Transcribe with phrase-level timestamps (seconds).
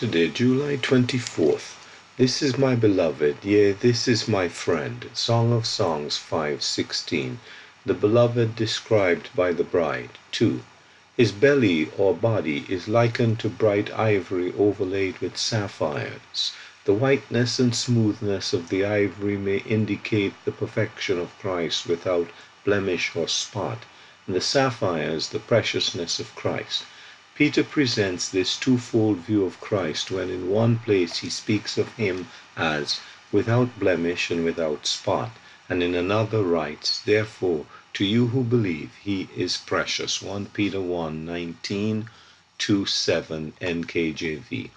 [0.00, 1.74] Saturday, July 24th.
[2.18, 5.10] This is my beloved, yea, this is my friend.
[5.12, 7.38] Song of Songs 5:16.
[7.84, 10.10] The beloved described by the bride.
[10.30, 10.62] 2.
[11.16, 16.52] His belly or body is likened to bright ivory overlaid with sapphires.
[16.84, 22.28] The whiteness and smoothness of the ivory may indicate the perfection of Christ without
[22.64, 23.82] blemish or spot,
[24.28, 26.84] and the sapphires the preciousness of Christ.
[27.38, 32.26] Peter presents this twofold view of Christ when in one place he speaks of him
[32.56, 32.98] as
[33.30, 35.30] without blemish and without spot,
[35.68, 40.20] and in another writes, Therefore, to you who believe, he is precious.
[40.20, 42.08] 1 Peter 1 19
[42.58, 44.70] 2 7 NKJV.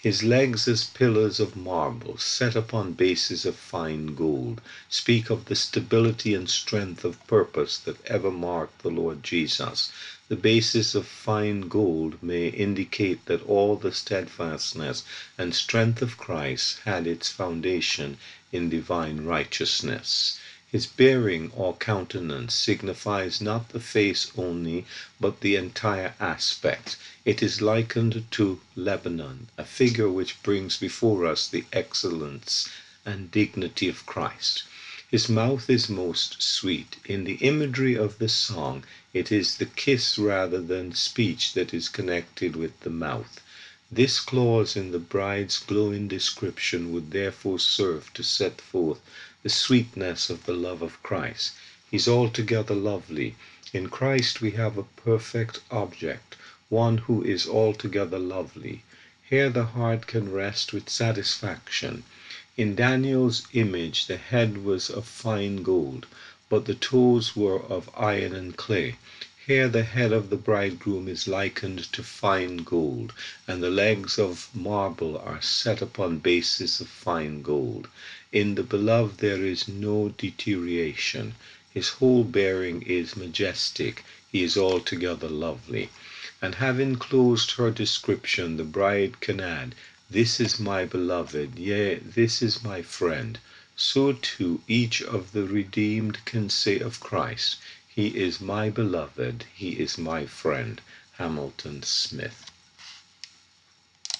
[0.00, 5.54] His legs as pillars of marble, set upon bases of fine gold, speak of the
[5.54, 9.92] stability and strength of purpose that ever marked the Lord Jesus.
[10.28, 15.04] The basis of fine gold may indicate that all the steadfastness
[15.36, 18.16] and strength of Christ had its foundation
[18.52, 20.38] in divine righteousness.
[20.72, 24.84] His bearing or countenance signifies not the face only,
[25.20, 26.96] but the entire aspect.
[27.24, 32.68] It is likened to Lebanon, a figure which brings before us the excellence
[33.04, 34.64] and dignity of Christ.
[35.08, 36.96] His mouth is most sweet.
[37.04, 38.82] In the imagery of the song,
[39.14, 43.40] it is the kiss rather than speech that is connected with the mouth.
[43.92, 48.98] This clause in the bride's glowing description would therefore serve to set forth
[49.44, 51.52] the sweetness of the love of Christ.
[51.88, 53.36] He's altogether lovely.
[53.72, 56.34] In Christ we have a perfect object,
[56.68, 58.82] one who is altogether lovely.
[59.30, 62.02] Here the heart can rest with satisfaction.
[62.56, 66.06] In Daniel's image the head was of fine gold,
[66.48, 68.96] but the toes were of iron and clay.
[69.48, 73.12] Here the head of the bridegroom is likened to fine gold,
[73.46, 77.86] and the legs of marble are set upon bases of fine gold.
[78.32, 81.36] In the beloved there is no deterioration.
[81.72, 84.04] His whole bearing is majestic.
[84.32, 85.90] He is altogether lovely.
[86.42, 89.76] And having closed her description, the bride can add,
[90.10, 93.38] This is my beloved, yea, this is my friend.
[93.76, 97.58] So too each of the redeemed can say of Christ,
[97.96, 100.82] He is my beloved, He is my friend.
[101.12, 102.50] Hamilton Smith.